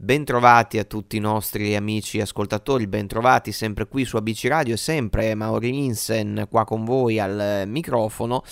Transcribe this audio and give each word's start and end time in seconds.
Bentrovati 0.00 0.78
a 0.78 0.84
tutti 0.84 1.16
i 1.16 1.20
nostri 1.20 1.74
amici 1.74 2.20
ascoltatori, 2.20 2.86
bentrovati 2.86 3.50
sempre 3.50 3.88
qui 3.88 4.04
su 4.04 4.16
ABC 4.16 4.44
Radio 4.44 4.74
e 4.74 4.76
sempre 4.76 5.34
Mauri 5.34 5.72
Linsen 5.72 6.46
qua 6.48 6.64
con 6.64 6.84
voi 6.84 7.18
al 7.18 7.64
microfono. 7.66 8.44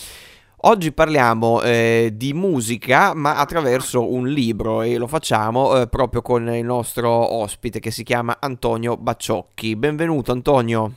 Oggi 0.62 0.90
parliamo 0.90 1.62
eh, 1.62 2.10
di 2.12 2.32
musica 2.32 3.14
ma 3.14 3.36
attraverso 3.36 4.12
un 4.12 4.26
libro 4.26 4.82
e 4.82 4.96
lo 4.96 5.06
facciamo 5.06 5.80
eh, 5.80 5.86
proprio 5.86 6.20
con 6.20 6.52
il 6.52 6.64
nostro 6.64 7.10
ospite 7.10 7.78
che 7.78 7.92
si 7.92 8.02
chiama 8.02 8.38
Antonio 8.40 8.96
Bacciocchi. 8.96 9.76
Benvenuto 9.76 10.32
Antonio. 10.32 10.94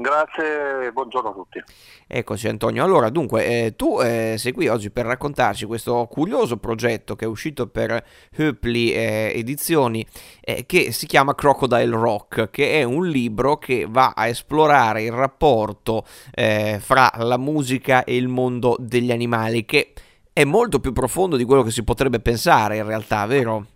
Grazie 0.00 0.86
e 0.86 0.92
buongiorno 0.92 1.30
a 1.30 1.32
tutti. 1.32 1.60
Eccoci 2.06 2.46
Antonio, 2.46 2.84
allora 2.84 3.10
dunque 3.10 3.44
eh, 3.46 3.74
tu 3.74 4.00
eh, 4.00 4.36
sei 4.38 4.52
qui 4.52 4.68
oggi 4.68 4.92
per 4.92 5.06
raccontarci 5.06 5.64
questo 5.66 6.06
curioso 6.08 6.58
progetto 6.58 7.16
che 7.16 7.24
è 7.24 7.28
uscito 7.28 7.66
per 7.66 8.04
Höpli 8.36 8.92
eh, 8.92 9.32
Edizioni 9.34 10.06
eh, 10.40 10.66
che 10.66 10.92
si 10.92 11.06
chiama 11.06 11.34
Crocodile 11.34 11.96
Rock, 11.96 12.48
che 12.50 12.74
è 12.74 12.84
un 12.84 13.08
libro 13.08 13.58
che 13.58 13.88
va 13.90 14.12
a 14.14 14.28
esplorare 14.28 15.02
il 15.02 15.10
rapporto 15.10 16.04
eh, 16.32 16.78
fra 16.80 17.10
la 17.16 17.36
musica 17.36 18.04
e 18.04 18.14
il 18.14 18.28
mondo 18.28 18.76
degli 18.78 19.10
animali, 19.10 19.64
che 19.64 19.94
è 20.32 20.44
molto 20.44 20.78
più 20.78 20.92
profondo 20.92 21.34
di 21.34 21.42
quello 21.42 21.64
che 21.64 21.72
si 21.72 21.82
potrebbe 21.82 22.20
pensare 22.20 22.76
in 22.76 22.86
realtà, 22.86 23.26
vero? 23.26 23.66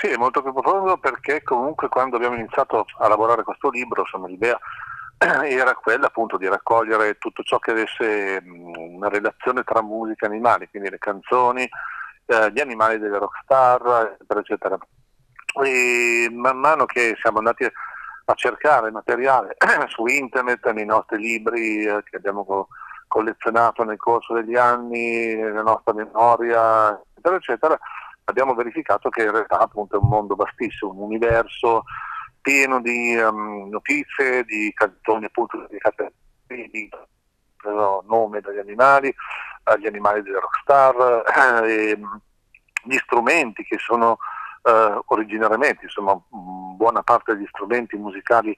Sì, 0.00 0.06
è 0.06 0.16
molto 0.16 0.42
più 0.42 0.52
profondo 0.52 0.96
perché 0.98 1.42
comunque 1.42 1.88
quando 1.88 2.14
abbiamo 2.14 2.36
iniziato 2.36 2.86
a 2.98 3.08
lavorare 3.08 3.42
questo 3.42 3.68
libro, 3.68 4.02
insomma, 4.02 4.28
l'idea 4.28 4.56
era 5.42 5.74
quella 5.74 6.06
appunto 6.06 6.36
di 6.36 6.46
raccogliere 6.46 7.18
tutto 7.18 7.42
ciò 7.42 7.58
che 7.58 7.72
avesse 7.72 8.40
una 8.44 9.08
relazione 9.08 9.64
tra 9.64 9.82
musica 9.82 10.26
e 10.26 10.28
animali, 10.28 10.68
quindi 10.70 10.90
le 10.90 10.98
canzoni, 10.98 11.68
eh, 12.26 12.52
gli 12.52 12.60
animali 12.60 13.00
delle 13.00 13.18
rockstar, 13.18 14.12
eccetera, 14.12 14.40
eccetera. 14.40 14.78
E 15.64 16.28
man 16.30 16.58
mano 16.58 16.86
che 16.86 17.16
siamo 17.20 17.38
andati 17.38 17.64
a 17.64 18.34
cercare 18.34 18.92
materiale 18.92 19.56
su 19.88 20.06
internet, 20.06 20.64
nei 20.70 20.86
nostri 20.86 21.18
libri 21.18 21.84
eh, 21.84 22.04
che 22.04 22.18
abbiamo 22.18 22.44
co- 22.44 22.68
collezionato 23.08 23.82
nel 23.82 23.96
corso 23.96 24.32
degli 24.32 24.54
anni, 24.54 25.34
nella 25.34 25.62
nostra 25.62 25.92
memoria, 25.92 26.90
eccetera, 26.90 27.34
eccetera, 27.34 27.78
abbiamo 28.28 28.54
verificato 28.54 29.08
che 29.08 29.22
in 29.22 29.32
realtà 29.32 29.58
appunto 29.58 29.96
è 29.96 29.98
un 30.00 30.08
mondo 30.08 30.34
vastissimo, 30.34 30.92
un 30.92 31.02
universo 31.02 31.84
pieno 32.40 32.80
di 32.80 33.16
um, 33.16 33.68
notizie, 33.68 34.44
di 34.44 34.72
canzoni 34.74 35.24
appunto 35.24 35.58
dedicate 35.58 36.12
di 36.46 36.88
nome 38.06 38.40
degli 38.40 38.58
animali, 38.58 39.14
agli 39.64 39.86
animali 39.86 40.22
delle 40.22 40.40
rockstar, 40.40 41.64
eh, 41.64 41.98
gli 42.84 42.96
strumenti 42.98 43.64
che 43.64 43.76
sono 43.78 44.18
eh, 44.62 45.00
originariamente, 45.06 45.84
insomma, 45.84 46.18
buona 46.30 47.02
parte 47.02 47.34
degli 47.34 47.46
strumenti 47.48 47.96
musicali 47.96 48.50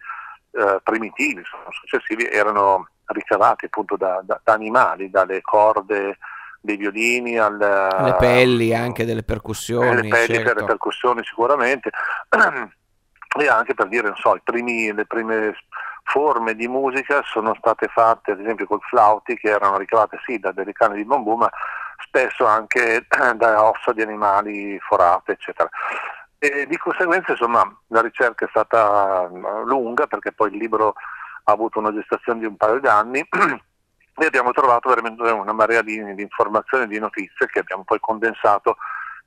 eh, 0.52 0.80
primitivi, 0.82 1.40
insomma, 1.40 1.70
successivi, 1.70 2.26
erano 2.26 2.88
ricavati 3.06 3.64
appunto 3.64 3.96
da, 3.96 4.20
da, 4.22 4.40
da 4.44 4.52
animali, 4.52 5.10
dalle 5.10 5.40
corde, 5.40 6.18
dei 6.60 6.76
violini 6.76 7.38
alle 7.38 7.88
le 8.02 8.16
pelli 8.18 8.74
anche 8.74 9.06
delle 9.06 9.22
percussioni 9.22 10.02
le 10.02 10.08
pelli 10.08 10.34
certo. 10.34 10.42
per 10.42 10.56
le 10.56 10.64
percussioni 10.64 11.24
sicuramente 11.24 11.90
e 13.40 13.48
anche 13.48 13.74
per 13.74 13.88
dire 13.88 14.08
non 14.08 14.16
so 14.16 14.38
primi, 14.44 14.92
le 14.92 15.06
prime 15.06 15.54
forme 16.04 16.54
di 16.54 16.68
musica 16.68 17.22
sono 17.24 17.54
state 17.54 17.88
fatte 17.88 18.32
ad 18.32 18.40
esempio 18.40 18.66
col 18.66 18.80
flauti 18.82 19.36
che 19.36 19.48
erano 19.48 19.78
ricavate 19.78 20.18
sì 20.24 20.38
da 20.38 20.52
delle 20.52 20.72
canne 20.72 20.96
di 20.96 21.04
bambù 21.04 21.34
ma 21.36 21.50
spesso 22.04 22.44
anche 22.44 23.06
da 23.36 23.64
ossa 23.64 23.92
di 23.92 24.02
animali 24.02 24.78
forate 24.80 25.32
eccetera 25.32 25.68
e 26.38 26.66
di 26.66 26.76
conseguenza 26.78 27.32
insomma 27.32 27.62
la 27.88 28.00
ricerca 28.00 28.44
è 28.44 28.48
stata 28.48 29.28
lunga 29.64 30.06
perché 30.06 30.32
poi 30.32 30.50
il 30.50 30.56
libro 30.56 30.94
ha 31.44 31.52
avuto 31.52 31.78
una 31.78 31.92
gestazione 31.92 32.40
di 32.40 32.46
un 32.46 32.56
paio 32.56 32.80
di 32.80 32.88
e 34.24 34.26
abbiamo 34.26 34.52
trovato 34.52 34.88
veramente 34.88 35.22
una 35.22 35.52
marea 35.52 35.82
di, 35.82 36.14
di 36.14 36.22
informazioni 36.22 36.84
e 36.84 36.88
di 36.88 36.98
notizie 36.98 37.46
che 37.46 37.60
abbiamo 37.60 37.84
poi 37.84 37.98
condensato 38.00 38.76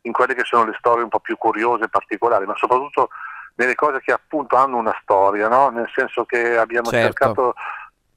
in 0.02 0.12
quelle 0.12 0.36
che 0.36 0.44
sono 0.44 0.66
le 0.66 0.76
storie 0.78 1.04
un 1.04 1.10
po' 1.10 1.20
più 1.20 1.38
curiose 1.38 1.86
e 1.86 1.90
particolari, 1.90 2.46
ma 2.46 2.56
soprattutto 2.56 3.10
nelle 3.56 3.76
cose 3.76 4.02
che 4.02 4.12
appunto 4.12 4.56
hanno 4.56 4.78
una 4.78 4.98
storia, 5.02 5.48
no? 5.48 5.70
nel 5.70 5.90
senso 5.94 6.26
che 6.26 6.58
abbiamo 6.58 6.90
certo. 6.90 7.06
cercato 7.06 7.54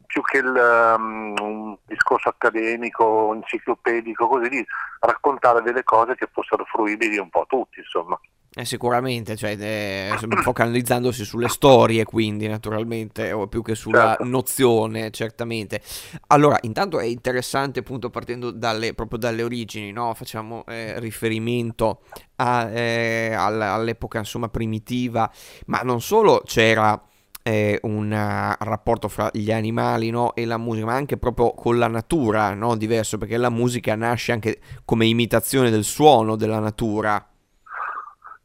più 0.06 0.22
che 0.22 0.38
il, 0.38 0.94
um, 0.98 1.34
un 1.40 1.76
discorso 1.84 2.28
accademico, 2.28 3.34
enciclopedico, 3.34 4.28
così 4.28 4.48
di 4.48 4.66
raccontare 5.00 5.62
delle 5.62 5.82
cose 5.84 6.14
che 6.14 6.28
fossero 6.32 6.64
fruibili 6.64 7.18
un 7.18 7.28
po' 7.28 7.42
a 7.42 7.46
tutti, 7.46 7.80
insomma. 7.80 8.18
Eh, 8.58 8.64
sicuramente, 8.64 9.36
cioè, 9.36 9.54
eh, 9.60 10.16
focalizzandosi 10.40 11.26
sulle 11.26 11.46
storie, 11.48 12.04
quindi 12.04 12.46
naturalmente, 12.48 13.30
o 13.30 13.48
più 13.48 13.60
che 13.60 13.74
sulla 13.74 14.06
certo. 14.16 14.24
nozione, 14.24 15.10
certamente. 15.10 15.82
Allora, 16.28 16.56
intanto 16.62 16.98
è 16.98 17.04
interessante, 17.04 17.80
appunto, 17.80 18.08
partendo 18.08 18.50
dalle, 18.50 18.94
proprio 18.94 19.18
dalle 19.18 19.42
origini, 19.42 19.92
no? 19.92 20.14
facciamo 20.14 20.64
eh, 20.68 20.98
riferimento 21.00 22.00
a, 22.36 22.70
eh, 22.70 23.34
all'epoca 23.34 24.20
insomma 24.20 24.48
primitiva, 24.48 25.30
ma 25.66 25.80
non 25.80 26.00
solo 26.00 26.40
c'era 26.42 26.98
eh, 27.42 27.78
un 27.82 28.10
uh, 28.10 28.64
rapporto 28.64 29.08
fra 29.08 29.28
gli 29.34 29.52
animali 29.52 30.08
no, 30.08 30.34
e 30.34 30.46
la 30.46 30.56
musica, 30.56 30.86
ma 30.86 30.94
anche 30.94 31.18
proprio 31.18 31.52
con 31.52 31.76
la 31.76 31.88
natura, 31.88 32.54
no, 32.54 32.74
diverso, 32.74 33.18
perché 33.18 33.36
la 33.36 33.50
musica 33.50 33.94
nasce 33.96 34.32
anche 34.32 34.60
come 34.86 35.04
imitazione 35.04 35.68
del 35.68 35.84
suono 35.84 36.36
della 36.36 36.58
natura. 36.58 37.22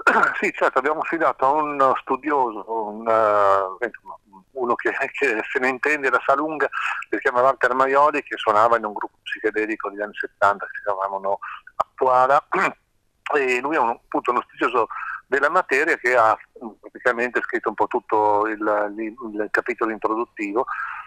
Sì, 0.39 0.51
certo, 0.53 0.79
abbiamo 0.79 1.01
affidato 1.01 1.45
a 1.45 1.51
un 1.51 1.93
studioso, 2.01 2.65
un, 2.67 3.07
uh, 3.07 4.61
uno 4.61 4.75
che, 4.75 4.91
che, 5.11 5.41
se 5.51 5.59
ne 5.59 5.69
intende 5.69 6.09
da 6.09 6.21
sa 6.25 6.35
lunga, 6.35 6.67
che 7.09 7.17
si 7.17 7.19
chiama 7.19 7.41
Walter 7.41 7.73
Maioli, 7.73 8.23
che 8.23 8.37
suonava 8.37 8.77
in 8.77 8.85
un 8.85 8.93
gruppo 8.93 9.17
psichedelico 9.23 9.89
degli 9.89 10.01
anni 10.01 10.15
70 10.15 10.65
che 10.65 10.71
si 10.77 10.83
chiamavano 10.83 11.39
Attuala, 11.75 12.43
e 13.35 13.59
lui 13.61 13.75
è 13.75 13.79
un, 13.79 13.89
appunto 13.89 14.31
uno 14.31 14.43
studioso 14.47 14.87
della 15.27 15.49
materia 15.49 15.95
che 15.95 16.15
ha 16.15 16.37
praticamente 16.81 17.39
scritto 17.41 17.69
un 17.69 17.75
po' 17.75 17.87
tutto 17.87 18.47
il, 18.47 18.93
il, 18.97 19.15
il 19.33 19.47
capitolo 19.49 19.91
introduttivo 19.91 20.65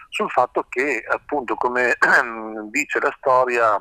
sul 0.09 0.31
fatto 0.31 0.65
che 0.67 1.05
appunto 1.07 1.53
come 1.55 1.95
dice 2.71 2.99
la 2.99 3.13
storia, 3.17 3.79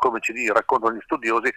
come 0.00 0.20
ci 0.20 0.50
raccontano 0.50 0.96
gli 0.96 1.02
studiosi, 1.02 1.52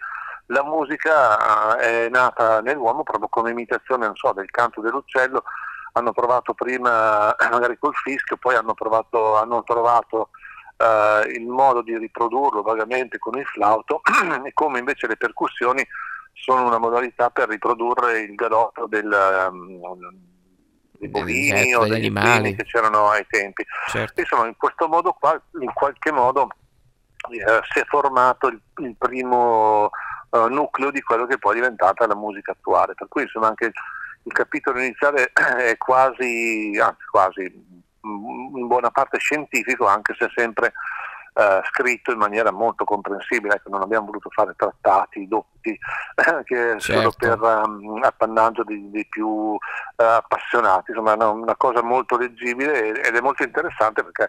la 0.50 0.64
musica 0.64 1.78
eh, 1.78 2.06
è 2.06 2.08
nata 2.08 2.60
nell'uomo 2.60 3.02
proprio 3.02 3.28
come 3.28 3.50
imitazione 3.50 4.10
so, 4.14 4.32
del 4.32 4.50
canto 4.50 4.80
dell'uccello, 4.80 5.44
hanno 5.92 6.12
provato 6.12 6.54
prima 6.54 7.34
magari 7.50 7.78
col 7.78 7.94
fischio, 7.94 8.36
poi 8.36 8.54
hanno, 8.54 8.74
provato, 8.74 9.36
hanno 9.36 9.62
trovato 9.64 10.30
uh, 10.76 11.28
il 11.28 11.46
modo 11.46 11.82
di 11.82 11.96
riprodurlo 11.96 12.62
vagamente 12.62 13.18
con 13.18 13.38
il 13.38 13.44
flauto 13.46 14.00
e 14.44 14.52
come 14.52 14.78
invece 14.78 15.08
le 15.08 15.16
percussioni 15.16 15.84
sono 16.32 16.66
una 16.66 16.78
modalità 16.78 17.30
per 17.30 17.48
riprodurre 17.48 18.20
il 18.20 18.34
galoppo 18.34 18.86
del, 18.86 19.48
um, 19.50 19.80
dei 20.92 21.08
bovini 21.08 21.74
o 21.74 21.82
degli 21.82 21.94
animali 21.94 22.54
che 22.54 22.64
c'erano 22.64 23.08
ai 23.08 23.26
tempi. 23.28 23.64
Certo. 23.88 24.20
Insomma, 24.20 24.46
in 24.46 24.56
questo 24.56 24.88
modo 24.88 25.12
qua, 25.12 25.40
in 25.60 25.72
qualche 25.72 26.12
modo, 26.12 26.48
eh, 27.30 27.60
si 27.72 27.80
è 27.80 27.84
formato 27.84 28.46
il, 28.46 28.60
il 28.76 28.96
primo 28.96 29.90
uh, 30.30 30.46
nucleo 30.46 30.90
di 30.90 31.02
quello 31.02 31.26
che 31.26 31.38
poi 31.38 31.52
è 31.52 31.54
diventata 31.56 32.06
la 32.06 32.16
musica 32.16 32.52
attuale. 32.52 32.94
Per 32.94 33.08
cui 33.08 33.22
insomma 33.22 33.48
anche 33.48 33.66
il, 34.22 34.32
capitolo 34.32 34.78
iniziale 34.78 35.32
è 35.32 35.76
quasi, 35.76 36.78
anzi 36.80 37.04
quasi 37.10 37.42
in 38.02 38.66
buona 38.66 38.90
parte 38.90 39.18
scientifico, 39.18 39.86
anche 39.86 40.14
se 40.18 40.30
sempre 40.34 40.72
Uh, 41.32 41.62
scritto 41.64 42.10
in 42.10 42.18
maniera 42.18 42.50
molto 42.50 42.84
comprensibile, 42.84 43.54
ecco, 43.54 43.70
non 43.70 43.82
abbiamo 43.82 44.06
voluto 44.06 44.30
fare 44.30 44.52
trattati 44.56 45.28
dotti 45.28 45.78
che 46.44 46.76
certo. 46.78 46.80
solo 46.80 47.12
per 47.16 47.40
um, 47.40 48.00
appannaggio 48.02 48.64
di, 48.64 48.90
di 48.90 49.06
più 49.08 49.28
uh, 49.28 49.58
appassionati, 49.96 50.90
insomma 50.90 51.14
è 51.14 51.24
una, 51.24 51.56
cosa 51.56 51.82
molto 51.82 52.16
leggibile 52.16 53.00
ed 53.00 53.14
è 53.14 53.20
molto 53.20 53.44
interessante 53.44 54.02
perché 54.02 54.28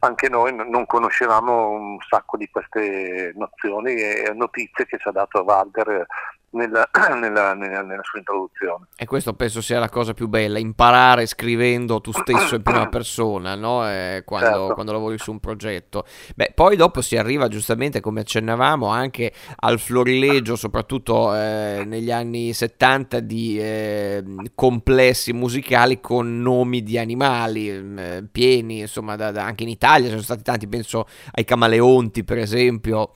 anche 0.00 0.28
noi 0.28 0.54
non 0.54 0.84
conoscevamo 0.86 1.70
un 1.70 1.96
sacco 2.06 2.36
di 2.36 2.48
queste 2.50 3.32
nozioni 3.36 3.94
e 3.94 4.32
notizie 4.34 4.86
che 4.86 4.98
ci 4.98 5.08
ha 5.08 5.12
dato 5.12 5.42
Walter 5.42 6.06
nella, 6.54 6.88
nella, 7.20 7.54
nella, 7.54 7.82
nella, 7.82 8.02
sua 8.02 8.18
introduzione. 8.18 8.86
E 8.96 9.04
questo 9.06 9.34
penso 9.34 9.60
sia 9.60 9.78
la 9.78 9.88
cosa 9.88 10.14
più 10.14 10.28
bella, 10.28 10.58
imparare 10.58 11.26
scrivendo 11.26 12.00
tu 12.00 12.12
stesso 12.12 12.54
in 12.54 12.62
prima 12.62 12.88
persona, 12.88 13.54
no? 13.54 13.88
eh, 13.88 14.22
quando, 14.24 14.46
certo. 14.46 14.74
quando, 14.74 14.92
lavori 14.92 15.18
su 15.18 15.30
un 15.30 15.40
progetto. 15.40 16.04
Beh, 16.34 16.52
poi 16.54 16.76
dopo 16.76 17.00
si 17.00 17.16
arriva 17.16 17.48
giustamente, 17.48 18.00
come 18.00 18.20
accennavamo, 18.20 18.86
anche 18.86 19.32
al 19.56 19.78
florilegio, 19.78 20.56
soprattutto 20.56 21.34
eh, 21.34 21.82
negli 21.86 22.10
anni 22.10 22.52
70, 22.52 23.20
di 23.20 23.58
eh, 23.60 24.24
complessi 24.54 25.32
musicali 25.32 26.00
con 26.00 26.40
nomi 26.40 26.82
di 26.82 26.98
animali 26.98 27.68
eh, 27.68 28.24
pieni, 28.30 28.80
insomma, 28.80 29.16
da, 29.16 29.30
da, 29.30 29.44
anche 29.44 29.64
in 29.64 29.68
Italia 29.68 30.04
ci 30.04 30.10
sono 30.10 30.22
stati 30.22 30.42
tanti, 30.42 30.68
penso 30.68 31.06
ai 31.32 31.44
camaleonti 31.44 32.24
per 32.24 32.38
esempio. 32.38 33.10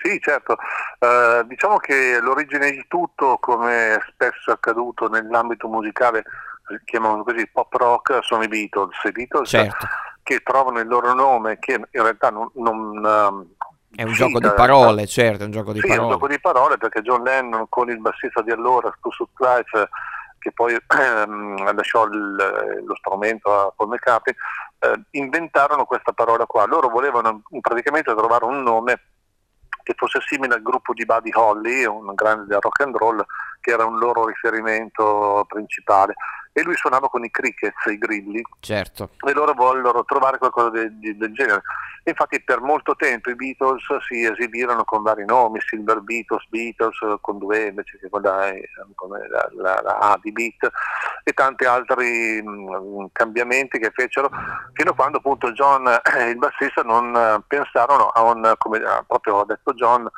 Sì, 0.00 0.20
certo. 0.20 0.56
Uh, 1.00 1.44
diciamo 1.46 1.78
che 1.78 2.20
l'origine 2.20 2.70
di 2.70 2.84
tutto, 2.86 3.38
come 3.38 3.98
spesso 4.12 4.50
è 4.50 4.54
accaduto 4.54 5.08
nell'ambito 5.08 5.66
musicale, 5.66 6.22
chiamiamolo 6.84 7.24
così, 7.24 7.48
pop 7.48 7.72
rock, 7.74 8.18
sono 8.22 8.44
i 8.44 8.48
Beatles. 8.48 8.96
I 9.04 9.10
Beatles 9.10 9.48
certo. 9.48 9.86
che 10.22 10.40
trovano 10.44 10.78
il 10.78 10.86
loro 10.86 11.12
nome, 11.14 11.58
che 11.58 11.72
in 11.72 11.86
realtà 11.90 12.30
non... 12.30 12.48
non 12.54 13.04
uh, 13.04 13.56
è 13.96 14.02
un 14.04 14.12
gioco 14.12 14.38
di 14.38 14.50
parole, 14.54 15.06
certo, 15.06 15.42
è 15.42 15.46
un 15.46 15.50
gioco 15.50 15.72
di 15.72 15.80
sì, 15.80 15.88
parole. 15.88 16.00
è 16.00 16.04
un 16.04 16.12
gioco 16.12 16.28
di 16.28 16.40
parole 16.40 16.76
perché 16.76 17.00
John 17.02 17.22
Lennon 17.24 17.66
con 17.68 17.90
il 17.90 17.98
bassista 17.98 18.42
di 18.42 18.52
allora, 18.52 18.94
Stu 18.96 19.10
Life, 19.38 19.88
che 20.38 20.52
poi 20.52 20.74
ehm, 20.78 21.74
lasciò 21.74 22.04
il, 22.04 22.82
lo 22.84 22.94
strumento 22.94 23.52
a 23.52 23.72
Paul 23.74 23.88
McCartney, 23.88 24.36
eh, 24.78 25.00
inventarono 25.12 25.86
questa 25.86 26.12
parola 26.12 26.46
qua. 26.46 26.66
Loro 26.66 26.88
volevano 26.88 27.42
praticamente 27.60 28.14
trovare 28.14 28.44
un 28.44 28.62
nome 28.62 29.00
che 29.88 29.94
fosse 29.96 30.18
simile 30.20 30.52
al 30.52 30.60
gruppo 30.60 30.92
di 30.92 31.06
Buddy 31.06 31.30
Holly, 31.32 31.86
un 31.86 32.14
grande 32.14 32.44
del 32.44 32.58
rock 32.60 32.82
and 32.82 32.94
roll, 32.94 33.24
che 33.58 33.70
era 33.70 33.86
un 33.86 33.98
loro 33.98 34.26
riferimento 34.26 35.46
principale. 35.48 36.12
E 36.52 36.62
lui 36.62 36.76
suonava 36.76 37.08
con 37.08 37.24
i 37.24 37.30
crickets, 37.30 37.86
i 37.86 37.96
grilli, 37.96 38.42
certo. 38.60 39.12
e 39.26 39.32
loro 39.32 39.54
vollero 39.54 40.04
trovare 40.04 40.36
qualcosa 40.36 40.68
del, 40.68 40.92
del 40.98 41.32
genere. 41.32 41.62
Infatti 42.08 42.42
per 42.42 42.60
molto 42.60 42.94
tempo 42.96 43.30
i 43.30 43.34
Beatles 43.34 43.84
si 44.08 44.24
esibirono 44.24 44.84
con 44.84 45.02
vari 45.02 45.24
nomi, 45.24 45.60
Silver 45.60 46.00
Beatles, 46.00 46.46
Beatles 46.48 46.96
con 47.20 47.38
due 47.38 47.66
invece 47.66 47.98
che 47.98 48.08
con 48.08 48.22
la, 48.22 49.48
la, 49.52 49.80
la, 49.82 49.98
A 49.98 50.18
di 50.22 50.32
Beat 50.32 50.70
e 51.24 51.32
tanti 51.32 51.64
altri 51.64 52.42
mh, 52.42 53.08
cambiamenti 53.12 53.78
che 53.78 53.90
fecero 53.92 54.30
fino 54.72 54.90
a 54.90 54.94
quando 54.94 55.18
appunto 55.18 55.52
John 55.52 55.86
e 55.86 56.30
il 56.30 56.38
bassista 56.38 56.82
non 56.82 57.42
pensarono 57.46 58.08
a 58.08 58.22
un, 58.22 58.54
come 58.58 58.80
proprio 59.06 59.40
ha 59.40 59.44
detto 59.44 59.74
John, 59.74 60.08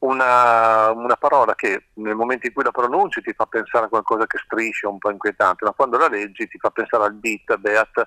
una, 0.00 0.90
una, 0.90 1.16
parola 1.16 1.54
che 1.54 1.86
nel 1.94 2.14
momento 2.14 2.46
in 2.46 2.52
cui 2.52 2.62
la 2.62 2.70
pronunci 2.70 3.20
ti 3.20 3.32
fa 3.32 3.46
pensare 3.46 3.86
a 3.86 3.88
qualcosa 3.88 4.26
che 4.26 4.38
striscia 4.38 4.88
un 4.88 4.98
po' 4.98 5.10
inquietante, 5.10 5.64
ma 5.64 5.72
quando 5.72 5.98
la 5.98 6.08
leggi 6.08 6.46
ti 6.46 6.58
fa 6.58 6.70
pensare 6.70 7.04
al 7.04 7.14
beat, 7.14 7.56
beat, 7.56 8.06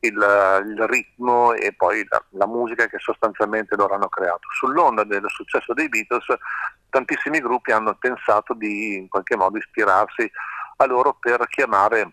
il, 0.00 0.14
il 0.14 0.86
ritmo 0.86 1.52
e 1.52 1.72
poi 1.74 2.04
la, 2.08 2.22
la, 2.30 2.46
musica 2.46 2.86
che 2.86 2.98
sostanzialmente 2.98 3.76
loro 3.76 3.94
hanno 3.94 4.08
creato. 4.08 4.48
Sull'onda 4.52 5.04
del 5.04 5.24
successo 5.28 5.72
dei 5.74 5.88
Beatles 5.88 6.26
tantissimi 6.88 7.40
gruppi 7.40 7.72
hanno 7.72 7.94
pensato 7.94 8.54
di 8.54 8.96
in 8.96 9.08
qualche 9.08 9.36
modo 9.36 9.58
ispirarsi 9.58 10.30
a 10.76 10.86
loro 10.86 11.16
per 11.20 11.46
chiamare 11.48 12.12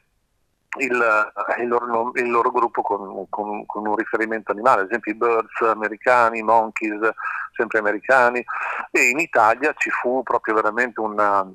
il, 0.80 1.32
il, 1.60 1.68
loro, 1.68 2.12
il 2.16 2.30
loro, 2.30 2.52
gruppo 2.52 2.82
con, 2.82 3.28
con, 3.30 3.66
con, 3.66 3.88
un 3.88 3.96
riferimento 3.96 4.52
animale, 4.52 4.82
ad 4.82 4.88
esempio 4.88 5.12
i 5.12 5.16
Birds 5.16 5.62
americani, 5.62 6.40
i 6.40 6.44
Monkeys 6.44 7.10
sempre 7.52 7.80
americani 7.80 8.44
e 8.92 9.10
in 9.10 9.20
Italia 9.20 9.74
ci 9.78 9.90
fu 9.90 10.22
proprio 10.24 10.54
veramente 10.54 11.00
una, 11.00 11.46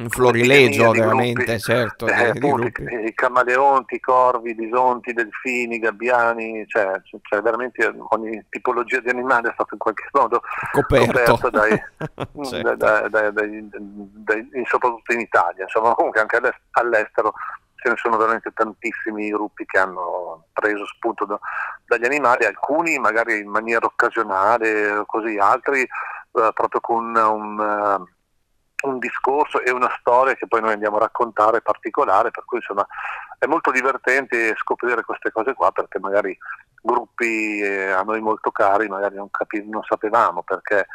un 0.00 0.08
florilegio 0.08 0.92
veramente, 0.92 1.58
certo. 1.58 2.06
Eh, 2.06 2.30
appunto, 2.30 2.82
I 2.82 3.12
camaleonti, 3.12 3.96
i 3.96 4.00
corvi, 4.00 4.50
i 4.50 4.54
bisonti, 4.54 5.10
i 5.10 5.12
delfini, 5.12 5.74
i 5.74 5.78
gabbiani, 5.78 6.64
cioè, 6.66 7.02
cioè, 7.20 7.42
veramente 7.42 7.92
ogni 8.08 8.42
tipologia 8.48 9.00
di 9.00 9.10
animale 9.10 9.50
è 9.50 9.52
stato 9.52 9.74
in 9.74 9.78
qualche 9.78 10.08
modo 10.12 10.40
coperto, 10.72 11.36
coperto 11.36 11.50
dai, 11.50 11.70
certo. 12.48 12.74
dai, 12.76 13.10
dai, 13.10 14.64
soprattutto 14.64 15.12
in 15.12 15.20
Italia, 15.20 15.64
insomma 15.64 15.94
comunque 15.94 16.20
anche 16.20 16.40
all'estero 16.70 17.34
ce 17.82 17.88
ne 17.88 17.96
sono 17.96 18.16
veramente 18.16 18.52
tantissimi 18.52 19.30
gruppi 19.30 19.64
che 19.64 19.78
hanno 19.78 20.46
preso 20.52 20.86
spunto 20.86 21.24
da, 21.24 21.38
dagli 21.86 22.04
animali, 22.04 22.44
alcuni 22.44 22.98
magari 22.98 23.38
in 23.38 23.48
maniera 23.48 23.86
occasionale, 23.86 25.02
così, 25.06 25.36
altri 25.38 25.80
eh, 25.82 26.50
proprio 26.54 26.80
con 26.80 27.14
un... 27.16 27.58
Uh, 27.58 28.18
un 28.82 28.98
discorso 28.98 29.60
e 29.62 29.70
una 29.70 29.94
storia 30.00 30.34
che 30.34 30.46
poi 30.46 30.60
noi 30.60 30.72
andiamo 30.72 30.96
a 30.96 31.00
raccontare 31.00 31.60
particolare, 31.60 32.30
per 32.30 32.44
cui 32.46 32.58
insomma 32.58 32.86
è 33.38 33.46
molto 33.46 33.70
divertente 33.70 34.54
scoprire 34.56 35.04
queste 35.04 35.30
cose 35.30 35.54
qua 35.54 35.70
perché 35.70 35.98
magari 35.98 36.36
gruppi 36.80 37.60
eh, 37.60 37.90
a 37.90 38.02
noi 38.02 38.20
molto 38.20 38.50
cari 38.50 38.88
magari 38.88 39.16
non, 39.16 39.30
capi- 39.30 39.68
non 39.68 39.82
sapevamo 39.82 40.42
perché 40.42 40.80
eh, 40.80 40.86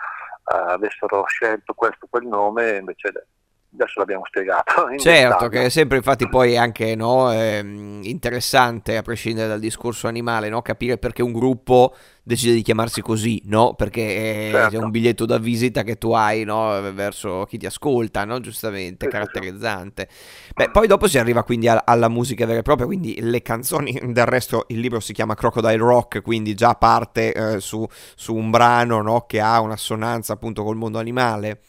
avessero 0.45 1.25
scelto 1.27 1.73
questo 1.73 2.05
o 2.05 2.07
quel 2.09 2.25
nome, 2.25 2.77
invece 2.77 3.27
adesso 3.75 3.99
l'abbiamo 3.99 4.25
spiegato. 4.25 4.87
certo, 4.97 5.47
che 5.47 5.65
è 5.65 5.69
sempre 5.69 5.97
infatti 5.97 6.27
poi 6.27 6.57
anche 6.57 6.95
no, 6.95 7.31
eh, 7.31 7.59
interessante, 8.01 8.97
a 8.97 9.01
prescindere 9.01 9.47
dal 9.47 9.59
discorso 9.59 10.07
animale, 10.07 10.49
no, 10.49 10.61
capire 10.61 10.97
perché 10.97 11.21
un 11.21 11.31
gruppo 11.31 11.93
decide 12.25 12.55
di 12.55 12.63
chiamarsi 12.63 13.01
così, 13.01 13.39
no? 13.45 13.75
Perché 13.75 14.49
certo. 14.51 14.75
è 14.75 14.79
un 14.79 14.89
biglietto 14.89 15.25
da 15.25 15.37
visita 15.37 15.83
che 15.83 15.97
tu 15.97 16.11
hai 16.11 16.43
no? 16.43 16.81
verso 16.91 17.45
chi 17.47 17.57
ti 17.59 17.67
ascolta, 17.67 18.25
no? 18.25 18.39
giustamente, 18.39 19.05
sì, 19.05 19.11
caratterizzante. 19.11 20.07
Sì. 20.09 20.51
Beh, 20.55 20.71
poi 20.71 20.87
dopo 20.87 21.07
si 21.07 21.19
arriva 21.19 21.43
quindi 21.43 21.67
a, 21.67 21.83
alla 21.85 22.09
musica 22.09 22.45
vera 22.47 22.59
e 22.59 22.63
propria, 22.63 22.87
quindi 22.87 23.15
le 23.21 23.41
canzoni, 23.43 23.99
del 24.11 24.25
resto 24.25 24.65
il 24.69 24.79
libro 24.79 24.99
si 24.99 25.13
chiama 25.13 25.35
Crocodile 25.35 25.77
Rock, 25.77 26.21
quindi 26.23 26.55
già 26.55 26.73
parte 26.73 27.31
eh, 27.31 27.59
su, 27.59 27.85
su, 28.15 28.33
un 28.33 28.49
brano 28.49 29.01
no? 29.01 29.25
che 29.27 29.39
ha 29.39 29.59
un'assonanza 29.59 30.33
appunto 30.33 30.63
col 30.63 30.77
mondo 30.77 30.97
animale. 30.97 31.61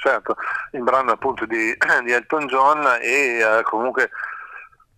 Certo, 0.00 0.36
il 0.72 0.82
brano 0.84 1.10
appunto 1.10 1.44
di, 1.44 1.74
di 2.04 2.12
Elton 2.12 2.46
John 2.46 2.86
e 3.00 3.38
eh, 3.40 3.62
comunque 3.64 4.10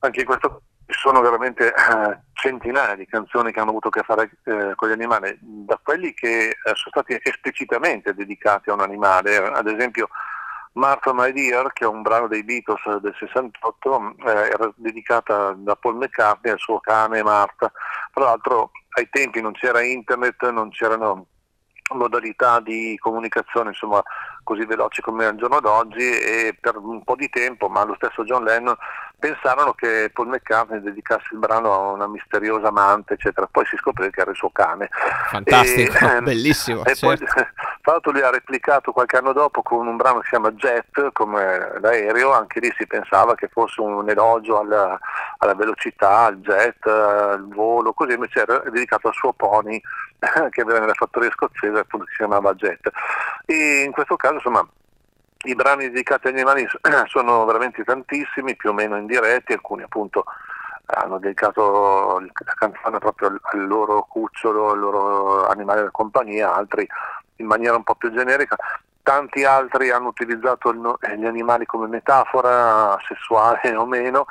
anche 0.00 0.20
in 0.20 0.26
questo 0.26 0.62
ci 0.84 0.98
sono 0.98 1.22
veramente 1.22 1.68
eh, 1.68 2.18
centinaia 2.34 2.96
di 2.96 3.06
canzoni 3.06 3.50
che 3.50 3.60
hanno 3.60 3.70
avuto 3.70 3.88
a 3.88 3.90
che 3.92 4.02
fare 4.02 4.30
eh, 4.44 4.72
con 4.74 4.88
gli 4.88 4.92
animali, 4.92 5.38
da 5.40 5.80
quelli 5.82 6.12
che 6.12 6.48
eh, 6.48 6.54
sono 6.74 6.90
stati 6.90 7.18
esplicitamente 7.22 8.12
dedicati 8.12 8.68
a 8.68 8.74
un 8.74 8.80
animale, 8.80 9.36
ad 9.36 9.68
esempio 9.68 10.08
Martha 10.72 11.14
My 11.14 11.32
Dear, 11.32 11.72
che 11.72 11.84
è 11.84 11.88
un 11.88 12.02
brano 12.02 12.28
dei 12.28 12.44
Beatles 12.44 13.00
del 13.00 13.14
68, 13.18 14.16
eh, 14.26 14.30
era 14.30 14.70
dedicata 14.76 15.54
da 15.56 15.76
Paul 15.76 15.96
McCartney 15.96 16.52
al 16.52 16.58
suo 16.58 16.78
cane 16.78 17.22
Martha. 17.22 17.72
Tra 18.12 18.24
l'altro 18.24 18.72
ai 18.96 19.08
tempi 19.08 19.40
non 19.40 19.52
c'era 19.52 19.80
internet, 19.80 20.46
non 20.50 20.68
c'erano 20.70 21.26
modalità 21.94 22.60
di 22.60 22.96
comunicazione 23.00 23.70
insomma, 23.70 24.02
così 24.42 24.64
veloci 24.64 25.00
come 25.00 25.26
al 25.26 25.36
giorno 25.36 25.60
d'oggi 25.60 26.08
e 26.08 26.56
per 26.60 26.76
un 26.76 27.02
po' 27.04 27.14
di 27.14 27.28
tempo, 27.28 27.68
ma 27.68 27.84
lo 27.84 27.94
stesso 27.94 28.24
John 28.24 28.44
Lennon 28.44 28.76
pensarono 29.18 29.74
che 29.74 30.10
Paul 30.12 30.28
McCartney 30.28 30.80
dedicasse 30.80 31.28
il 31.32 31.38
brano 31.38 31.72
a 31.72 31.78
una 31.92 32.08
misteriosa 32.08 32.68
amante, 32.68 33.14
eccetera. 33.14 33.46
Poi 33.50 33.64
si 33.66 33.76
scoprì 33.76 34.10
che 34.10 34.22
era 34.22 34.30
il 34.30 34.36
suo 34.36 34.50
cane. 34.50 34.88
Fantastico, 35.28 35.96
e, 35.96 36.08
ehm, 36.16 36.24
bellissimo. 36.24 36.84
E 36.84 36.94
certo. 36.94 37.06
poi, 37.06 37.44
tra 37.82 37.92
l'altro 37.92 38.12
lui 38.12 38.22
ha 38.22 38.30
replicato 38.30 38.92
qualche 38.92 39.18
anno 39.18 39.32
dopo 39.32 39.62
con 39.62 39.86
un 39.86 39.96
brano 39.96 40.18
che 40.18 40.24
si 40.24 40.30
chiama 40.30 40.50
Jet, 40.52 41.12
come 41.12 41.78
l'aereo, 41.80 42.32
anche 42.32 42.60
lì 42.60 42.72
si 42.76 42.86
pensava 42.86 43.34
che 43.34 43.48
fosse 43.48 43.80
un 43.80 44.08
elogio 44.08 44.58
alla, 44.58 44.98
alla 45.38 45.54
velocità, 45.54 46.24
al 46.24 46.40
jet, 46.40 46.86
al 46.86 47.46
volo, 47.48 47.92
così 47.92 48.14
invece 48.14 48.40
era 48.40 48.58
dedicato 48.70 49.08
al 49.08 49.14
suo 49.14 49.32
pony 49.32 49.80
che 50.50 50.60
aveva 50.60 50.80
nella 50.80 50.94
fattoria 50.94 51.30
scozzese, 51.30 51.78
appunto 51.78 52.06
si 52.08 52.16
chiamava 52.16 52.54
Jet. 52.54 52.90
E 53.46 53.82
in 53.84 53.92
questo 53.92 54.16
caso 54.16 54.29
insomma 54.36 54.66
i 55.44 55.54
brani 55.54 55.88
dedicati 55.88 56.28
agli 56.28 56.34
animali 56.34 56.66
sono 57.06 57.44
veramente 57.44 57.82
tantissimi, 57.84 58.56
più 58.56 58.70
o 58.70 58.72
meno 58.72 58.96
indiretti, 58.96 59.52
alcuni 59.52 59.82
appunto 59.82 60.24
hanno 60.92 61.18
dedicato 61.18 62.18
la 62.20 62.54
canzone 62.54 62.98
proprio 62.98 63.28
al, 63.28 63.66
loro 63.66 64.06
cucciolo, 64.08 64.70
al 64.70 64.78
loro 64.78 65.46
animale 65.46 65.84
da 65.84 65.90
compagnia, 65.90 66.54
altri 66.54 66.86
in 67.36 67.46
maniera 67.46 67.76
un 67.76 67.84
po' 67.84 67.94
più 67.94 68.10
generica. 68.12 68.56
Tanti 69.02 69.44
altri 69.44 69.90
hanno 69.90 70.08
utilizzato 70.08 70.70
il, 70.70 70.98
gli 71.16 71.24
animali 71.24 71.64
come 71.64 71.86
metafora 71.86 72.98
sessuale 73.06 73.74
o 73.74 73.86
meno 73.86 74.26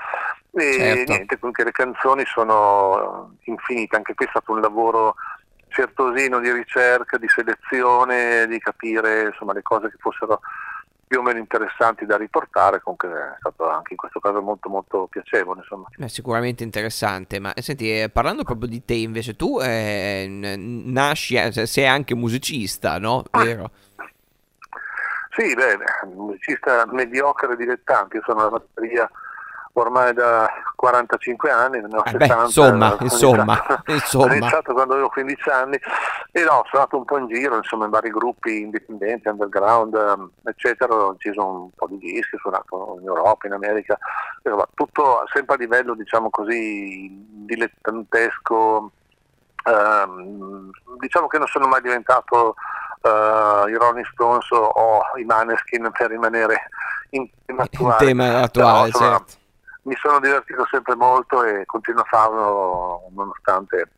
e 0.52 0.74
certo. 0.74 1.12
niente, 1.12 1.40
comunque 1.40 1.64
le 1.64 1.72
canzoni 1.72 2.26
sono 2.26 3.36
infinite, 3.44 3.96
anche 3.96 4.14
qui 4.16 4.26
è 4.26 4.30
stato 4.30 4.52
un 4.52 4.62
lavoro 4.62 5.16
certosino 5.70 6.40
di 6.40 6.52
ricerca, 6.52 7.18
di 7.18 7.28
selezione, 7.28 8.48
di 8.48 8.60
capire 8.60 9.28
insomma, 9.28 9.54
le 9.54 9.62
cose 9.62 9.90
che 9.90 9.98
fossero 10.00 10.42
più 11.10 11.20
o 11.20 11.22
meno 11.24 11.40
interessanti 11.40 12.06
da 12.06 12.18
riportare, 12.18 12.82
comunque 12.82 13.10
è 13.10 13.36
stato 13.40 13.68
anche 13.68 13.94
in 13.94 13.98
questo 13.98 14.20
caso 14.20 14.44
molto 14.44 14.70
molto 14.70 15.08
piacevole. 15.08 15.62
Insomma. 15.62 15.88
Beh, 15.98 16.08
sicuramente 16.08 16.64
interessante, 16.64 17.40
ma 17.40 17.52
senti, 17.56 18.02
eh, 18.02 18.10
parlando 18.10 18.44
proprio 18.44 18.70
di 18.70 18.86
te 18.86 18.94
invece, 18.94 19.36
tu 19.36 19.60
eh, 19.60 20.28
nasci, 20.30 21.36
eh, 21.36 21.66
sei 21.66 21.88
anche 21.88 22.14
musicista, 22.14 23.00
no? 23.00 23.24
Vero? 23.32 23.72
Sì, 25.36 25.56
beh, 25.56 25.80
musicista 26.14 26.86
mediocre 26.92 27.56
dilettante, 27.56 28.18
io 28.18 28.24
sono 28.24 28.42
alla 28.42 28.50
batteria 28.50 29.10
ormai 29.74 30.14
da 30.14 30.48
45 30.80 31.52
anni, 31.52 31.82
ne 31.82 31.88
ho 31.92 32.04
eh 32.06 32.12
70, 32.12 32.36
beh, 32.36 32.44
insomma, 32.44 32.98
insomma, 33.02 33.84
insomma. 33.88 34.32
Ho 34.32 34.36
iniziato 34.36 34.72
quando 34.72 34.94
avevo 34.94 35.10
15 35.10 35.50
anni 35.50 35.78
e 36.32 36.44
no, 36.44 36.64
sono 36.70 36.84
andato 36.84 36.98
un 36.98 37.04
po' 37.04 37.18
in 37.18 37.28
giro, 37.28 37.58
insomma, 37.58 37.84
in 37.84 37.92
vari 37.92 38.10
gruppi 38.10 38.62
indipendenti, 38.62 39.28
underground, 39.28 39.94
ehm, 39.94 40.32
eccetera, 40.46 40.94
ho 40.94 41.12
inciso 41.12 41.46
un 41.46 41.70
po' 41.76 41.88
di 41.88 41.98
dischi, 41.98 42.36
ho 42.36 42.40
suonato 42.40 42.98
in 43.02 43.08
Europa, 43.08 43.48
in 43.48 43.54
America, 43.54 43.98
tutto 44.74 45.24
sempre 45.34 45.56
a 45.56 45.58
livello, 45.58 45.96
diciamo 45.96 46.30
così, 46.30 47.10
dilettantesco, 47.46 48.92
ehm, 49.66 50.70
diciamo 50.98 51.28
che 51.28 51.38
non 51.40 51.48
sono 51.48 51.68
mai 51.68 51.82
diventato 51.82 52.56
uh, 53.02 53.68
i 53.68 53.74
Rolling 53.74 54.08
Stones 54.14 54.48
o 54.52 55.02
i 55.18 55.26
Maneskin 55.26 55.92
per 55.92 56.10
rimanere 56.10 56.70
in 57.12 57.28
tema 57.46 57.64
attuale. 57.64 58.04
In 58.04 58.08
tema 58.08 58.42
attuale 58.42 58.88
insomma, 58.88 59.18
certo. 59.18 59.39
Mi 59.90 59.96
sono 59.96 60.20
divertito 60.20 60.68
sempre 60.70 60.94
molto 60.94 61.44
e 61.44 61.66
continuo 61.66 62.04
a 62.04 62.08
farlo 62.08 63.10
nonostante 63.12 63.90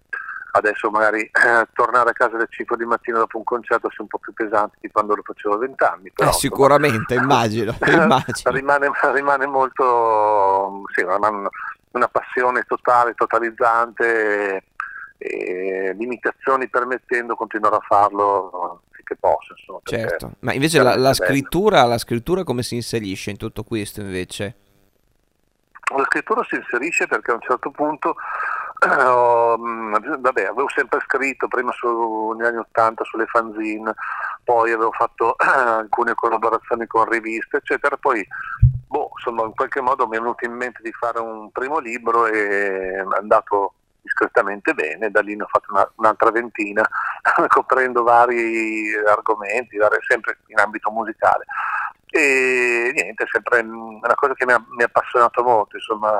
adesso 0.51 0.89
magari 0.89 1.21
eh, 1.21 1.67
tornare 1.75 2.11
a 2.11 2.13
casa 2.13 2.37
alle 2.37 2.47
5 2.49 2.77
di 2.77 2.85
mattina 2.85 3.17
dopo 3.17 3.37
un 3.37 3.43
concerto 3.43 3.89
sia 3.89 4.01
un 4.01 4.07
po' 4.07 4.17
più 4.19 4.31
pesante 4.31 4.77
di 4.79 4.89
quando 4.89 5.15
lo 5.15 5.21
facevo 5.21 5.55
a 5.55 5.57
20 5.57 5.83
anni. 5.83 6.11
Però, 6.11 6.29
eh, 6.29 6.33
sicuramente, 6.33 7.15
immagino. 7.19 7.75
immagino. 7.85 8.51
Rimane, 8.51 8.89
rimane, 9.13 9.45
molto, 9.47 10.83
sì, 10.93 11.01
rimane 11.01 11.49
una 11.91 12.07
passione 12.07 12.63
totale, 12.65 13.13
totalizzante, 13.13 14.63
e, 15.17 15.93
limitazioni 15.97 16.69
permettendo 16.69 17.35
continuerò 17.35 17.75
a 17.75 17.85
farlo 17.85 18.83
finché 18.91 19.17
posso. 19.19 19.53
Insomma, 19.57 19.79
certo, 19.83 20.31
ma 20.39 20.53
invece 20.53 20.81
la, 20.81 20.95
la, 20.95 21.13
scrittura, 21.13 21.83
la 21.83 21.97
scrittura 21.97 22.45
come 22.45 22.63
si 22.63 22.75
inserisce 22.75 23.29
in 23.29 23.37
tutto 23.37 23.65
questo 23.65 23.99
invece? 23.99 24.55
La 25.95 26.03
scrittura 26.05 26.43
si 26.47 26.55
inserisce 26.55 27.07
perché 27.07 27.31
a 27.31 27.35
un 27.35 27.41
certo 27.41 27.71
punto 27.71 28.15
Um, 28.83 29.91
vabbè, 29.91 30.45
avevo 30.45 30.67
sempre 30.69 30.99
scritto, 31.05 31.47
prima 31.47 31.71
su, 31.71 32.31
negli 32.35 32.47
anni 32.47 32.57
80 32.57 33.03
sulle 33.03 33.27
fanzine, 33.27 33.93
poi 34.43 34.71
avevo 34.71 34.91
fatto 34.91 35.35
alcune 35.37 36.15
collaborazioni 36.15 36.87
con 36.87 37.07
riviste, 37.07 37.57
eccetera, 37.57 37.95
poi 37.97 38.25
boh, 38.87 39.11
insomma, 39.17 39.43
in 39.43 39.53
qualche 39.53 39.81
modo 39.81 40.07
mi 40.07 40.17
è 40.17 40.19
venuto 40.19 40.45
in 40.45 40.53
mente 40.53 40.81
di 40.81 40.91
fare 40.93 41.19
un 41.19 41.51
primo 41.51 41.77
libro 41.77 42.25
e 42.25 42.95
è 42.95 43.03
andato 43.19 43.73
discretamente 44.01 44.73
bene, 44.73 45.11
da 45.11 45.21
lì 45.21 45.35
ne 45.35 45.43
ho 45.43 45.47
fatto 45.47 45.71
una, 45.71 45.87
un'altra 45.97 46.31
ventina, 46.31 46.83
coprendo 47.49 48.01
vari 48.01 48.91
argomenti, 49.07 49.77
sempre 50.07 50.39
in 50.47 50.57
ambito 50.57 50.89
musicale. 50.89 51.45
E 52.13 52.91
niente, 52.93 53.23
è 53.23 53.27
sempre 53.31 53.61
una 53.61 54.15
cosa 54.15 54.33
che 54.33 54.45
mi 54.45 54.51
ha, 54.51 54.63
mi 54.75 54.83
ha 54.83 54.85
appassionato 54.85 55.41
molto, 55.43 55.77
insomma, 55.77 56.11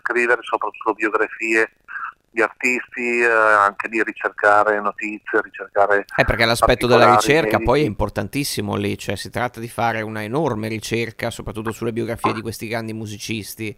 scrivere 0.00 0.40
soprattutto 0.42 0.94
biografie 0.94 1.70
di 2.30 2.40
artisti, 2.40 3.20
eh, 3.20 3.28
anche 3.28 3.88
di 3.88 4.02
ricercare 4.02 4.80
notizie, 4.80 5.42
ricercare... 5.42 6.04
Eh, 6.16 6.24
perché 6.24 6.44
l'aspetto 6.44 6.86
della 6.86 7.10
ricerca 7.10 7.58
medici. 7.58 7.64
poi 7.64 7.82
è 7.82 7.86
importantissimo 7.86 8.76
lì, 8.76 8.96
cioè 8.96 9.16
si 9.16 9.30
tratta 9.30 9.60
di 9.60 9.68
fare 9.68 10.00
una 10.00 10.22
enorme 10.22 10.68
ricerca, 10.68 11.30
soprattutto 11.30 11.72
sulle 11.72 11.92
biografie 11.92 12.32
di 12.32 12.40
questi 12.40 12.68
grandi 12.68 12.92
musicisti. 12.92 13.76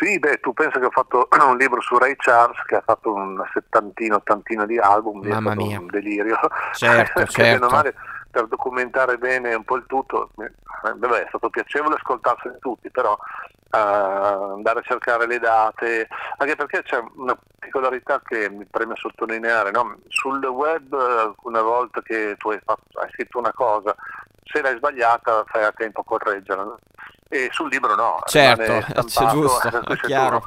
Sì, 0.00 0.18
beh, 0.18 0.40
tu 0.40 0.54
pensi 0.54 0.78
che 0.78 0.86
ho 0.86 0.90
fatto 0.90 1.28
un 1.46 1.56
libro 1.56 1.80
su 1.80 1.96
Ray 1.98 2.14
Charles 2.16 2.58
che 2.66 2.76
ha 2.76 2.82
fatto 2.84 3.12
una 3.12 3.48
settantina, 3.52 4.16
ottantina 4.16 4.64
di 4.64 4.78
album, 4.78 5.26
Mamma 5.26 5.54
mia. 5.54 5.78
un 5.78 5.86
delirio. 5.86 6.38
Certo, 6.72 7.24
certo. 7.28 7.68
Male, 7.68 7.94
per 8.30 8.46
documentare 8.46 9.18
bene 9.18 9.54
un 9.54 9.64
po' 9.64 9.76
il 9.76 9.84
tutto, 9.86 10.30
beh, 10.34 11.22
è 11.22 11.26
stato 11.28 11.50
piacevole 11.50 11.96
ascoltarsene 11.96 12.58
tutti, 12.58 12.90
però 12.90 13.12
uh, 13.12 13.76
andare 13.76 14.80
a 14.80 14.82
cercare 14.82 15.26
le 15.26 15.38
date, 15.38 16.08
anche 16.38 16.56
perché 16.56 16.82
c'è 16.82 17.02
una 17.16 17.36
particolarità 17.36 18.20
che 18.24 18.50
mi 18.50 18.66
preme 18.66 18.94
sottolineare, 18.96 19.70
no? 19.70 19.98
sul 20.08 20.44
web 20.44 20.94
una 21.42 21.62
volta 21.62 22.02
che 22.02 22.34
tu 22.38 22.50
hai, 22.50 22.60
fatto, 22.64 22.98
hai, 23.00 23.10
scritto 23.10 23.38
una 23.38 23.52
cosa, 23.52 23.94
se 24.44 24.60
l'hai 24.60 24.76
sbagliata 24.76 25.44
fai 25.46 25.64
a 25.64 25.72
tempo 25.72 26.00
a 26.00 26.04
correggerla, 26.04 26.62
no? 26.62 26.78
e 27.28 27.48
sul 27.52 27.68
libro 27.68 27.94
no. 27.94 28.18
Certo, 28.26 29.04
c'è 29.04 29.26
giusto, 29.26 29.68
è 29.68 29.96
chiaro. 29.98 30.42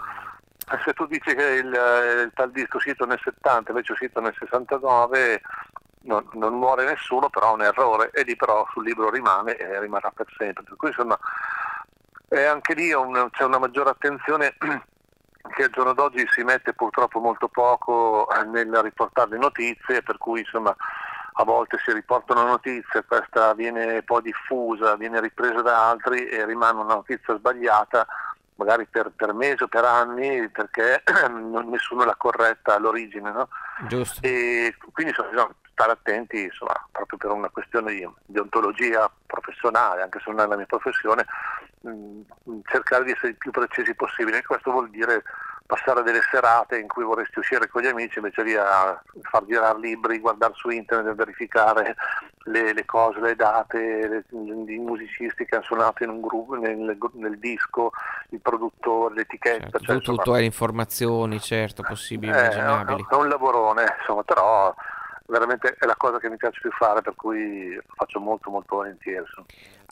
se 0.83 0.93
tu 0.93 1.05
dici 1.05 1.33
che 1.33 1.43
il, 1.43 1.67
il 1.67 2.31
tal 2.33 2.51
disco 2.51 2.73
è 2.73 2.75
uscito 2.77 3.05
nel 3.05 3.19
70, 3.23 3.71
invece 3.71 3.89
è 3.89 3.91
uscito 3.93 4.19
nel 4.19 4.35
69, 4.37 5.41
non, 6.03 6.27
non, 6.33 6.53
muore 6.53 6.85
nessuno, 6.85 7.29
però 7.29 7.51
è 7.51 7.53
un 7.53 7.61
errore 7.61 8.11
e 8.11 8.23
lì 8.23 8.35
però 8.35 8.65
sul 8.71 8.83
libro 8.83 9.09
rimane 9.09 9.55
e 9.55 9.79
rimarrà 9.79 10.11
per 10.11 10.27
sempre. 10.37 10.63
Per 10.63 10.75
cui 10.75 10.89
insomma 10.89 11.17
anche 12.47 12.73
lì 12.73 12.91
un, 12.91 13.29
c'è 13.31 13.43
una 13.43 13.59
maggiore 13.59 13.91
attenzione 13.91 14.55
che 15.55 15.63
al 15.63 15.69
giorno 15.69 15.93
d'oggi 15.93 16.25
si 16.29 16.43
mette 16.43 16.73
purtroppo 16.73 17.19
molto 17.19 17.47
poco 17.47 18.27
nel 18.47 18.73
riportare 18.81 19.31
le 19.31 19.37
notizie, 19.37 20.01
per 20.01 20.17
cui 20.17 20.39
insomma 20.39 20.75
a 21.35 21.43
volte 21.43 21.77
si 21.83 21.91
riportano 21.91 22.43
notizie, 22.43 23.05
questa 23.05 23.53
viene 23.53 24.03
poi 24.03 24.21
diffusa, 24.21 24.95
viene 24.95 25.19
ripresa 25.19 25.61
da 25.61 25.89
altri 25.89 26.27
e 26.27 26.45
rimane 26.45 26.79
una 26.79 26.95
notizia 26.95 27.35
sbagliata 27.35 28.05
magari 28.55 28.85
per, 28.85 29.11
per, 29.15 29.33
mesi 29.33 29.63
o 29.63 29.67
per 29.67 29.83
anni 29.83 30.47
perché 30.49 31.03
nessuno 31.65 32.03
l'ha 32.03 32.15
corretta 32.15 32.75
all'origine. 32.75 33.31
No? 33.31 33.47
E 34.21 34.75
quindi 34.91 35.13
bisogna 35.13 35.49
stare 35.71 35.91
attenti 35.91 36.43
insomma, 36.43 36.73
proprio 36.91 37.17
per 37.17 37.31
una 37.31 37.49
questione 37.49 37.93
di, 37.93 38.07
di, 38.25 38.39
ontologia 38.39 39.11
professionale, 39.25 40.03
anche 40.03 40.19
se 40.19 40.29
non 40.29 40.41
è 40.41 40.47
la 40.47 40.55
mia 40.55 40.65
professione, 40.65 41.25
mh, 41.81 41.89
mm, 41.89 42.59
cercare 42.65 43.03
di 43.03 43.11
essere 43.11 43.29
il 43.29 43.37
più 43.37 43.51
precisi 43.51 43.93
possibile. 43.95 44.43
Questo 44.43 44.71
vuol 44.71 44.89
dire 44.89 45.23
passare 45.73 46.03
delle 46.03 46.21
serate 46.29 46.77
in 46.77 46.87
cui 46.87 47.03
vorresti 47.03 47.39
uscire 47.39 47.67
con 47.67 47.81
gli 47.81 47.87
amici 47.87 48.19
invece 48.19 48.43
di 48.43 48.55
a 48.55 49.01
far 49.21 49.43
girare 49.45 49.79
libri, 49.79 50.19
guardare 50.19 50.53
su 50.55 50.69
internet, 50.69 51.15
verificare 51.15 51.95
le, 52.43 52.73
le 52.73 52.85
cose, 52.85 53.19
le 53.19 53.35
date, 53.35 54.07
le, 54.07 54.25
i 54.29 54.77
musicisti 54.77 55.45
che 55.45 55.55
hanno 55.55 55.63
suonato 55.63 56.03
in 56.03 56.09
un 56.11 56.21
gruppo, 56.21 56.53
nel, 56.55 56.97
nel 57.13 57.39
disco, 57.39 57.91
il 58.29 58.39
produttore, 58.39 59.15
l'etichetta. 59.15 59.79
Certo, 59.79 59.79
cioè, 59.79 59.97
tutto, 59.97 60.11
insomma, 60.11 60.37
le 60.37 60.45
informazioni, 60.45 61.39
certo, 61.39 61.81
possibili, 61.81 62.31
eh, 62.31 62.35
immaginabili. 62.35 63.05
È 63.09 63.15
un 63.15 63.27
lavorone, 63.27 63.95
insomma, 63.99 64.21
però 64.21 64.75
veramente 65.27 65.75
è 65.79 65.85
la 65.85 65.95
cosa 65.95 66.19
che 66.19 66.29
mi 66.29 66.37
piace 66.37 66.59
più 66.61 66.71
fare, 66.71 67.01
per 67.01 67.15
cui 67.15 67.73
lo 67.73 67.81
faccio 67.95 68.19
molto 68.19 68.49
molto 68.49 68.75
volentieri. 68.77 69.25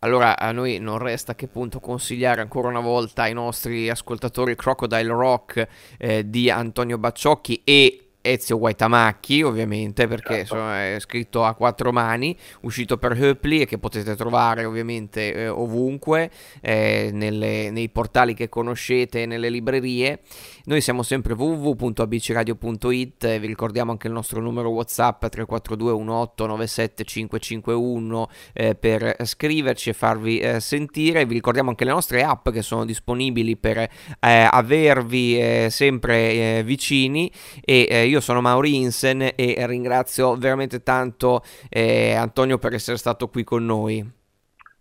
Allora 0.04 0.38
a 0.38 0.52
noi 0.52 0.80
non 0.80 0.98
resta 0.98 1.36
che 1.36 1.46
appunto 1.46 1.80
consigliare 1.80 2.42
ancora 2.42 2.68
una 2.68 2.80
volta 2.80 3.24
ai 3.24 3.34
nostri 3.34 3.90
ascoltatori 3.90 4.56
Crocodile 4.56 5.10
Rock 5.10 5.68
eh, 5.98 6.28
di 6.28 6.50
Antonio 6.50 6.98
Bacciocchi 6.98 7.62
e 7.64 8.11
Ezio 8.22 8.58
Guaitamacchi, 8.58 9.42
ovviamente, 9.42 10.08
perché 10.08 10.46
certo. 10.46 10.70
è 10.70 10.98
scritto 11.00 11.44
a 11.44 11.56
quattro 11.56 11.92
mani, 11.92 12.36
uscito 12.62 12.98
per 12.98 13.14
Höpli 13.14 13.62
e 13.62 13.66
che 13.66 13.78
potete 13.78 14.16
trovare 14.16 14.66
ovviamente 14.66 15.34
eh, 15.34 15.48
ovunque, 15.48 16.30
eh, 16.62 17.10
nelle, 17.12 17.72
nei 17.72 17.90
portali 17.90 18.34
che 18.34 18.50
conoscete, 18.50 19.26
nelle 19.26 19.50
librerie. 19.50 20.20
Noi 20.66 20.82
siamo 20.82 21.04
sempre 21.04 21.34
www.abcradio.it, 21.34 23.40
vi 23.40 23.48
ricordiamo 23.48 23.92
anche 23.92 24.08
il 24.08 24.14
nostro 24.14 24.42
numero 24.42 24.70
WhatsApp 24.70 25.26
342 25.26 25.92
18 26.22 26.46
97 26.46 27.04
551 27.04 28.30
eh, 28.54 28.76
per 28.76 29.16
scriverci 29.24 29.90
e 29.90 29.94
farvi 29.94 30.40
eh, 30.40 30.60
sentire. 30.60 31.26
Vi 31.26 31.34
ricordiamo 31.34 31.70
anche 31.70 31.86
le 31.86 31.92
nostre 31.92 32.24
app 32.24 32.50
che 32.50 32.62
sono 32.62 32.86
disponibili 32.86 33.58
per 33.58 33.78
eh, 33.78 33.90
avervi 34.20 35.40
eh, 35.40 35.68
sempre 35.70 36.64
vicini 36.64 37.32
e 37.64 37.88
io 38.12 38.20
sono 38.20 38.42
Mauri 38.42 38.76
Insen 38.76 39.22
e 39.22 39.56
ringrazio 39.66 40.36
veramente 40.36 40.84
tanto 40.84 41.44
eh, 41.70 42.14
Antonio 42.14 42.58
per 42.58 42.74
essere 42.74 42.98
stato 42.98 43.30
qui 43.30 43.46
con 43.46 43.66
noi. 43.66 44.20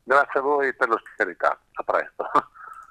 Grazie 0.03 0.41
a 0.41 0.43
voi 0.43 0.75
per 0.75 0.89
l'ospitalità, 0.89 1.57
a 1.73 1.83
presto. 1.85 2.25